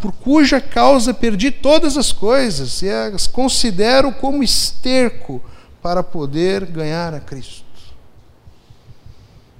[0.00, 5.40] por cuja causa perdi todas as coisas e as considero como esterco
[5.80, 7.64] para poder ganhar a Cristo.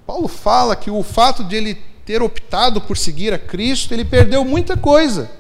[0.05, 4.45] Paulo fala que o fato de ele ter optado por seguir a Cristo, ele perdeu
[4.45, 5.31] muita coisa.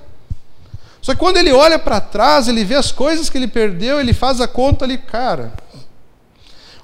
[1.02, 4.12] Só que quando ele olha para trás, ele vê as coisas que ele perdeu, ele
[4.12, 5.52] faz a conta ali, cara.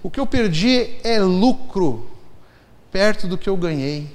[0.03, 2.11] O que eu perdi é lucro
[2.91, 4.11] perto do que eu ganhei.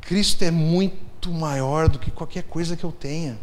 [0.00, 3.38] Cristo é muito maior do que qualquer coisa que eu tenha.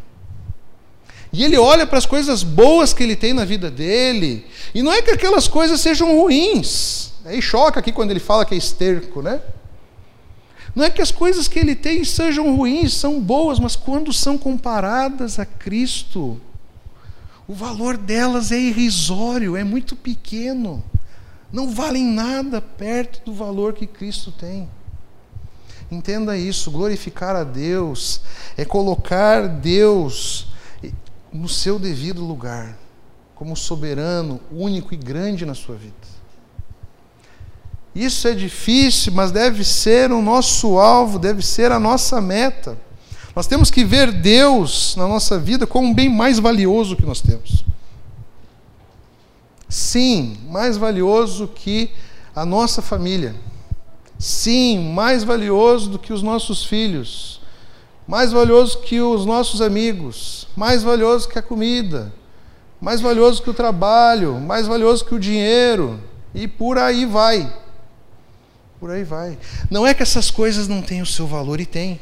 [1.32, 4.94] E ele olha para as coisas boas que ele tem na vida dele, e não
[4.94, 7.14] é que aquelas coisas sejam ruins.
[7.26, 9.42] Aí choca aqui quando ele fala que é esterco, né?
[10.76, 14.38] Não é que as coisas que ele tem sejam ruins, são boas, mas quando são
[14.38, 16.42] comparadas a Cristo,
[17.48, 20.84] o valor delas é irrisório, é muito pequeno.
[21.52, 24.68] Não valem nada perto do valor que Cristo tem.
[25.92, 28.22] Entenda isso, glorificar a Deus
[28.58, 30.48] é colocar Deus
[31.32, 32.78] no seu devido lugar,
[33.36, 36.03] como soberano, único e grande na sua vida.
[37.96, 42.78] Isso é difícil, mas deve ser o nosso alvo, deve ser a nossa meta.
[43.36, 47.22] Nós temos que ver Deus na nossa vida como um bem mais valioso que nós
[47.22, 47.64] temos.
[49.70, 51.90] Sim, mais valioso que
[52.36, 53.36] a nossa família.
[54.20, 57.42] Sim, mais valioso do que os nossos filhos.
[58.08, 60.48] Mais valioso que os nossos amigos.
[60.56, 62.14] Mais valioso que a comida.
[62.80, 64.40] Mais valioso que o trabalho.
[64.40, 66.00] Mais valioso que o dinheiro.
[66.36, 67.52] E por aí vai.
[68.84, 69.40] Por aí vai.
[69.72, 72.02] Não é que essas coisas não têm o seu valor e tem.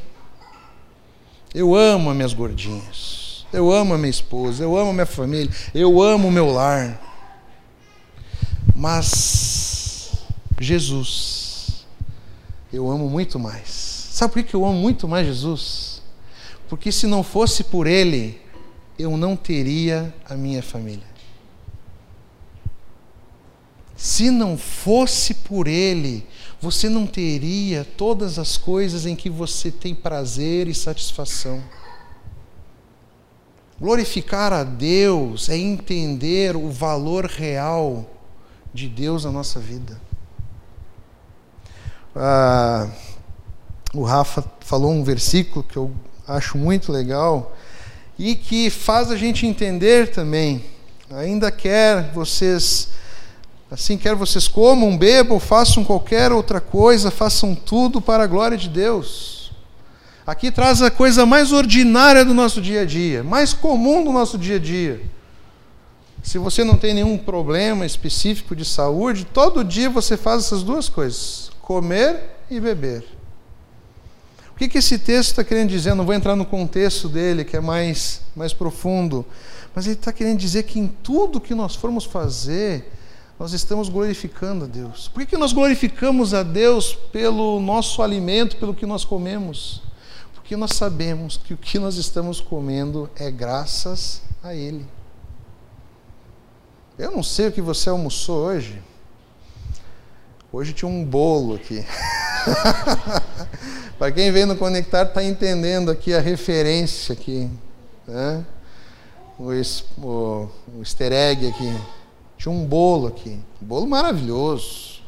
[1.54, 3.46] Eu amo as minhas gordinhas.
[3.54, 7.00] Eu amo a minha esposa, eu amo a minha família, eu amo o meu lar.
[8.76, 10.12] Mas
[10.60, 11.86] Jesus,
[12.74, 13.70] eu amo muito mais.
[13.70, 16.02] Sabe por que eu amo muito mais Jesus?
[16.68, 18.42] Porque se não fosse por Ele,
[18.98, 21.12] eu não teria a minha família.
[23.96, 26.26] Se não fosse por Ele,
[26.62, 31.62] você não teria todas as coisas em que você tem prazer e satisfação.
[33.80, 38.08] Glorificar a Deus é entender o valor real
[38.72, 40.00] de Deus na nossa vida.
[42.16, 42.88] Ah,
[43.92, 45.92] o Rafa falou um versículo que eu
[46.28, 47.58] acho muito legal
[48.20, 50.64] e que faz a gente entender também.
[51.10, 52.90] Ainda quer vocês
[53.72, 58.68] Assim, quer vocês comam, bebam, façam qualquer outra coisa, façam tudo para a glória de
[58.68, 59.54] Deus.
[60.28, 64.38] Aqui traz a coisa mais ordinária do nosso dia a dia, mais comum do nosso
[64.38, 65.02] dia a dia.
[66.22, 70.90] Se você não tem nenhum problema específico de saúde, todo dia você faz essas duas
[70.90, 72.20] coisas: comer
[72.50, 73.06] e beber.
[74.54, 75.96] O que, que esse texto está querendo dizer?
[75.96, 79.26] não vou entrar no contexto dele, que é mais, mais profundo,
[79.74, 82.92] mas ele está querendo dizer que em tudo que nós formos fazer,
[83.42, 85.08] nós estamos glorificando a Deus.
[85.08, 89.82] Por que nós glorificamos a Deus pelo nosso alimento, pelo que nós comemos?
[90.36, 94.86] Porque nós sabemos que o que nós estamos comendo é graças a Ele.
[97.00, 98.80] Eu não sei o que você almoçou hoje.
[100.54, 101.84] Hoje tinha um bolo aqui.
[103.98, 107.50] Para quem vem no Conectar está entendendo aqui a referência aqui.
[108.08, 108.46] Né?
[109.40, 109.50] O,
[110.00, 112.01] o, o easter egg aqui.
[112.42, 113.40] Tinha um bolo aqui.
[113.62, 115.04] Um bolo maravilhoso.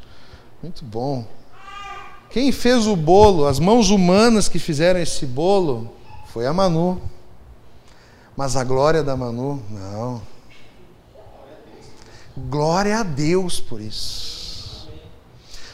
[0.62, 1.26] Muito bom.
[2.30, 5.96] Quem fez o bolo, as mãos humanas que fizeram esse bolo,
[6.28, 7.02] foi a Manu.
[8.38, 10.22] Mas a glória da Manu, não.
[12.38, 14.88] Glória a Deus por isso.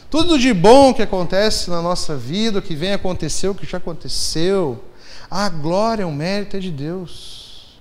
[0.09, 3.79] Tudo de bom que acontece na nossa vida, o que vem acontecer, o que já
[3.79, 4.81] aconteceu,
[5.29, 7.79] a glória, o mérito é de Deus.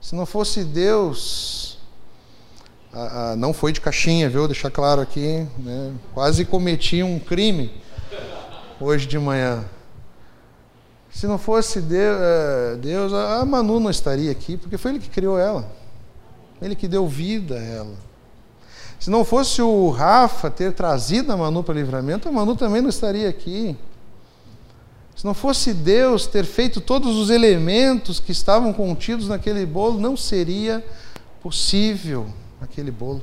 [0.00, 1.75] Se não fosse Deus,
[2.98, 4.48] ah, ah, não foi de caixinha, viu?
[4.48, 5.46] Deixar claro aqui.
[5.58, 5.92] Né?
[6.14, 7.70] Quase cometi um crime
[8.80, 9.62] hoje de manhã.
[11.10, 15.10] Se não fosse Deus, é, Deus, a Manu não estaria aqui, porque foi Ele que
[15.10, 15.70] criou ela.
[16.60, 17.94] Ele que deu vida a ela.
[18.98, 22.80] Se não fosse o Rafa ter trazido a Manu para o livramento, a Manu também
[22.80, 23.76] não estaria aqui.
[25.14, 30.16] Se não fosse Deus ter feito todos os elementos que estavam contidos naquele bolo, não
[30.16, 30.82] seria
[31.42, 32.26] possível
[32.70, 33.22] aquele bolo.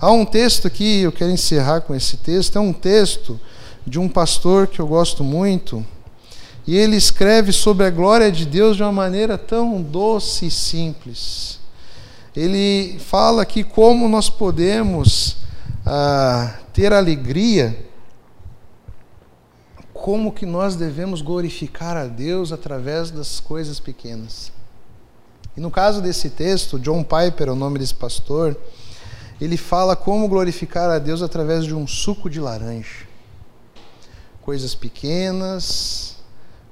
[0.00, 3.38] Há um texto aqui, eu quero encerrar com esse texto, é um texto
[3.86, 5.84] de um pastor que eu gosto muito,
[6.66, 11.60] e ele escreve sobre a glória de Deus de uma maneira tão doce e simples.
[12.34, 15.36] Ele fala aqui como nós podemos
[15.84, 17.86] a ter alegria,
[19.92, 24.50] como que nós devemos glorificar a Deus através das coisas pequenas.
[25.56, 28.56] E no caso desse texto, John Piper o nome desse pastor,
[29.40, 33.08] ele fala como glorificar a Deus através de um suco de laranja.
[34.42, 36.16] Coisas pequenas,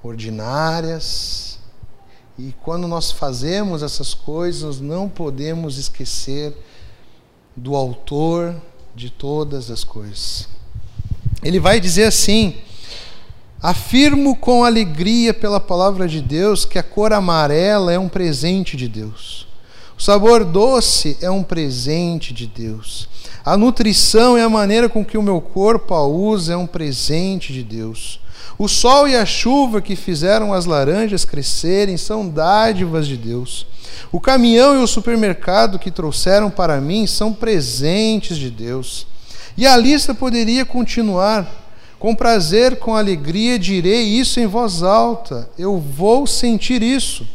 [0.03, 1.59] ordinárias.
[2.39, 6.57] E quando nós fazemos essas coisas, não podemos esquecer
[7.57, 8.55] do autor
[8.95, 10.49] de todas as coisas.
[11.43, 12.57] Ele vai dizer assim:
[13.61, 18.87] Afirmo com alegria pela palavra de Deus que a cor amarela é um presente de
[18.87, 19.49] Deus.
[19.99, 23.09] O sabor doce é um presente de Deus.
[23.45, 27.53] A nutrição e a maneira com que o meu corpo a usa é um presente
[27.53, 28.21] de Deus.
[28.57, 33.67] O sol e a chuva que fizeram as laranjas crescerem são dádivas de Deus.
[34.13, 39.05] O caminhão e o supermercado que trouxeram para mim são presentes de Deus.
[39.57, 41.68] E a lista poderia continuar
[41.99, 45.51] com prazer, com alegria direi isso em voz alta.
[45.59, 47.27] Eu vou sentir isso.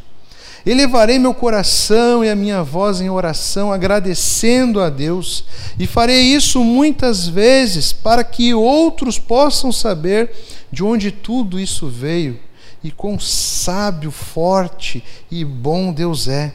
[0.65, 5.43] Elevarei meu coração e a minha voz em oração, agradecendo a Deus,
[5.77, 10.31] e farei isso muitas vezes para que outros possam saber
[10.71, 12.39] de onde tudo isso veio
[12.81, 16.53] e quão sábio, forte e bom Deus é.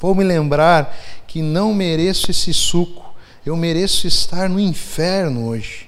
[0.00, 3.04] Vou me lembrar que não mereço esse suco,
[3.44, 5.87] eu mereço estar no inferno hoje.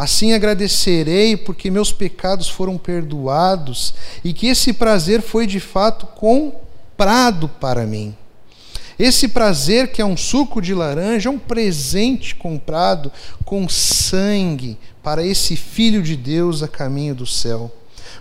[0.00, 3.92] Assim agradecerei porque meus pecados foram perdoados
[4.24, 8.16] e que esse prazer foi de fato comprado para mim.
[8.98, 13.12] Esse prazer, que é um suco de laranja, é um presente comprado
[13.44, 17.70] com sangue para esse Filho de Deus a caminho do céu.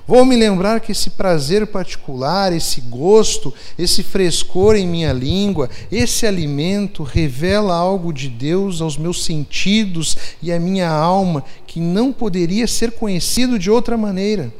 [0.09, 6.25] Vou me lembrar que esse prazer particular, esse gosto, esse frescor em minha língua, esse
[6.25, 12.65] alimento revela algo de Deus aos meus sentidos e à minha alma que não poderia
[12.65, 14.51] ser conhecido de outra maneira.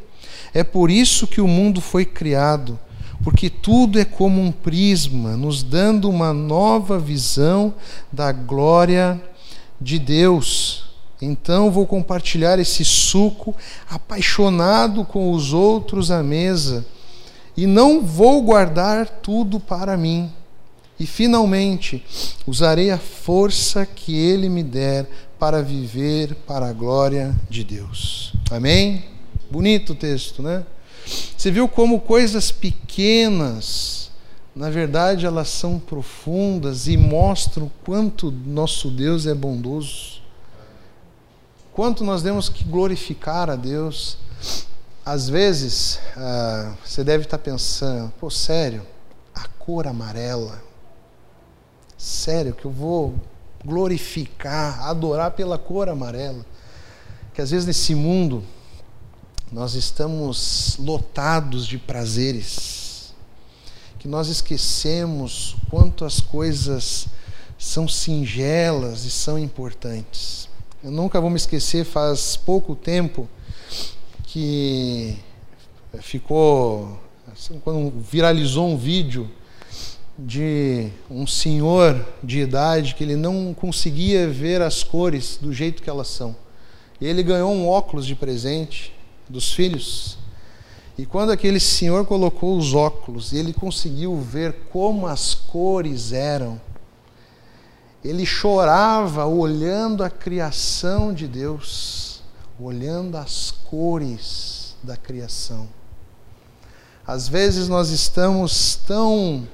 [0.54, 2.80] É por isso que o mundo foi criado,
[3.24, 7.74] porque tudo é como um prisma, nos dando uma nova visão
[8.14, 9.20] da glória
[9.82, 10.79] de Deus.
[11.22, 13.54] Então vou compartilhar esse suco
[13.90, 16.86] apaixonado com os outros à mesa
[17.58, 20.32] e não vou guardar tudo para mim.
[20.98, 22.04] E finalmente
[22.48, 28.34] usarei a força que ele me der para viver para a glória de Deus.
[28.50, 29.06] Amém?
[29.52, 30.64] Bonito o texto, né?
[31.38, 34.12] Você viu como coisas pequenas,
[34.56, 40.19] na verdade, elas são profundas e mostram quanto nosso Deus é bondoso
[41.80, 44.18] quanto nós temos que glorificar a Deus.
[45.06, 48.86] Às vezes, ah, você deve estar pensando, pô, sério,
[49.34, 50.62] a cor amarela.
[51.98, 53.16] Sério, que eu vou
[53.64, 56.46] glorificar, adorar pela cor amarela.
[57.34, 58.44] Que às vezes nesse mundo
[59.50, 63.14] nós estamos lotados de prazeres,
[63.98, 67.08] que nós esquecemos quanto as coisas
[67.58, 70.49] são singelas e são importantes.
[70.82, 73.28] Eu nunca vou me esquecer, faz pouco tempo
[74.24, 75.18] que
[76.00, 76.98] ficou.
[77.30, 79.30] Assim, quando viralizou um vídeo
[80.18, 85.90] de um senhor de idade que ele não conseguia ver as cores do jeito que
[85.90, 86.34] elas são.
[87.02, 88.94] E ele ganhou um óculos de presente
[89.28, 90.18] dos filhos.
[90.98, 96.60] E quando aquele senhor colocou os óculos, ele conseguiu ver como as cores eram
[98.04, 102.22] ele chorava olhando a criação de Deus,
[102.60, 105.68] olhando as cores da criação.
[107.06, 109.48] Às vezes nós estamos tão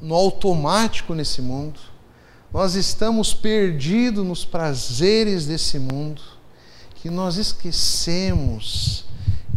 [0.00, 1.80] no automático nesse mundo,
[2.52, 6.22] nós estamos perdidos nos prazeres desse mundo,
[6.94, 9.04] que nós esquecemos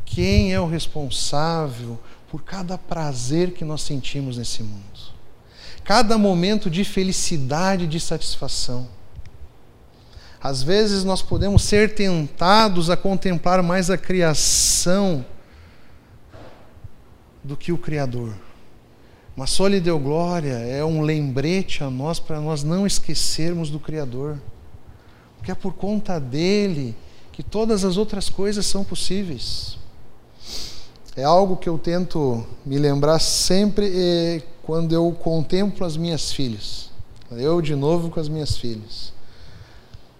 [0.03, 1.97] quem é o responsável
[2.29, 4.90] por cada prazer que nós sentimos nesse mundo
[5.83, 8.87] cada momento de felicidade, de satisfação.
[10.41, 15.23] Às vezes nós podemos ser tentados a contemplar mais a criação
[17.43, 18.33] do que o Criador.
[19.35, 23.79] Mas só lhe deu glória é um lembrete a nós para nós não esquecermos do
[23.79, 24.39] Criador.
[25.37, 26.95] Porque é por conta dele
[27.31, 29.77] que todas as outras coisas são possíveis.
[31.15, 36.89] É algo que eu tento me lembrar sempre quando eu contemplo as minhas filhas.
[37.29, 39.11] Eu de novo com as minhas filhas.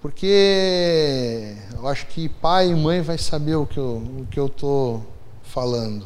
[0.02, 4.50] Porque eu acho que pai e mãe vai saber o que eu o que eu
[4.50, 5.00] tô
[5.42, 6.04] falando.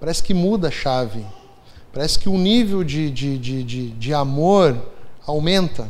[0.00, 1.22] Parece que muda a chave.
[1.92, 4.80] Parece que o nível de, de, de, de, de amor
[5.26, 5.86] aumenta.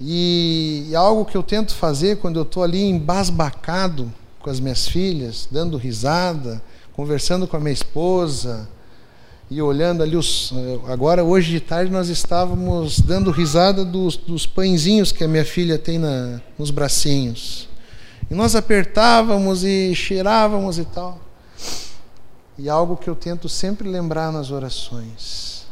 [0.00, 4.88] E, e algo que eu tento fazer quando eu estou ali embasbacado com as minhas
[4.88, 6.60] filhas, dando risada,
[6.94, 8.68] conversando com a minha esposa
[9.54, 10.52] e olhando ali os.
[10.88, 15.78] Agora, hoje de tarde, nós estávamos dando risada dos, dos pãezinhos que a minha filha
[15.78, 17.68] tem na, nos bracinhos.
[18.28, 21.20] E nós apertávamos e cheirávamos e tal.
[22.58, 25.66] E algo que eu tento sempre lembrar nas orações.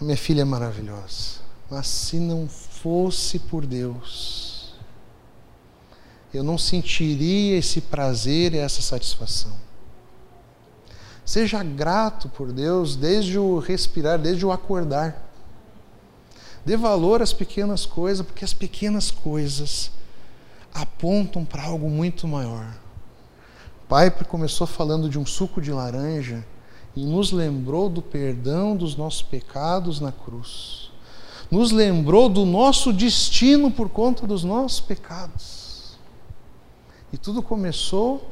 [0.00, 1.40] A minha filha é maravilhosa.
[1.68, 4.72] Mas se não fosse por Deus,
[6.32, 9.67] eu não sentiria esse prazer e essa satisfação.
[11.28, 15.30] Seja grato por Deus desde o respirar, desde o acordar.
[16.64, 19.90] Dê valor às pequenas coisas, porque as pequenas coisas
[20.72, 22.74] apontam para algo muito maior.
[23.86, 26.42] Pai começou falando de um suco de laranja
[26.96, 30.90] e nos lembrou do perdão dos nossos pecados na cruz.
[31.50, 35.98] Nos lembrou do nosso destino por conta dos nossos pecados.
[37.12, 38.30] E tudo começou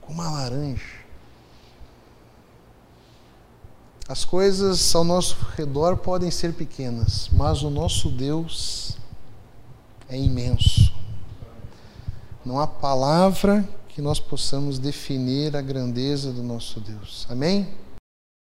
[0.00, 1.01] com uma laranja.
[4.08, 8.96] As coisas ao nosso redor podem ser pequenas, mas o nosso Deus
[10.08, 10.92] é imenso.
[12.44, 17.26] Não há palavra que nós possamos definir a grandeza do nosso Deus.
[17.28, 17.68] Amém?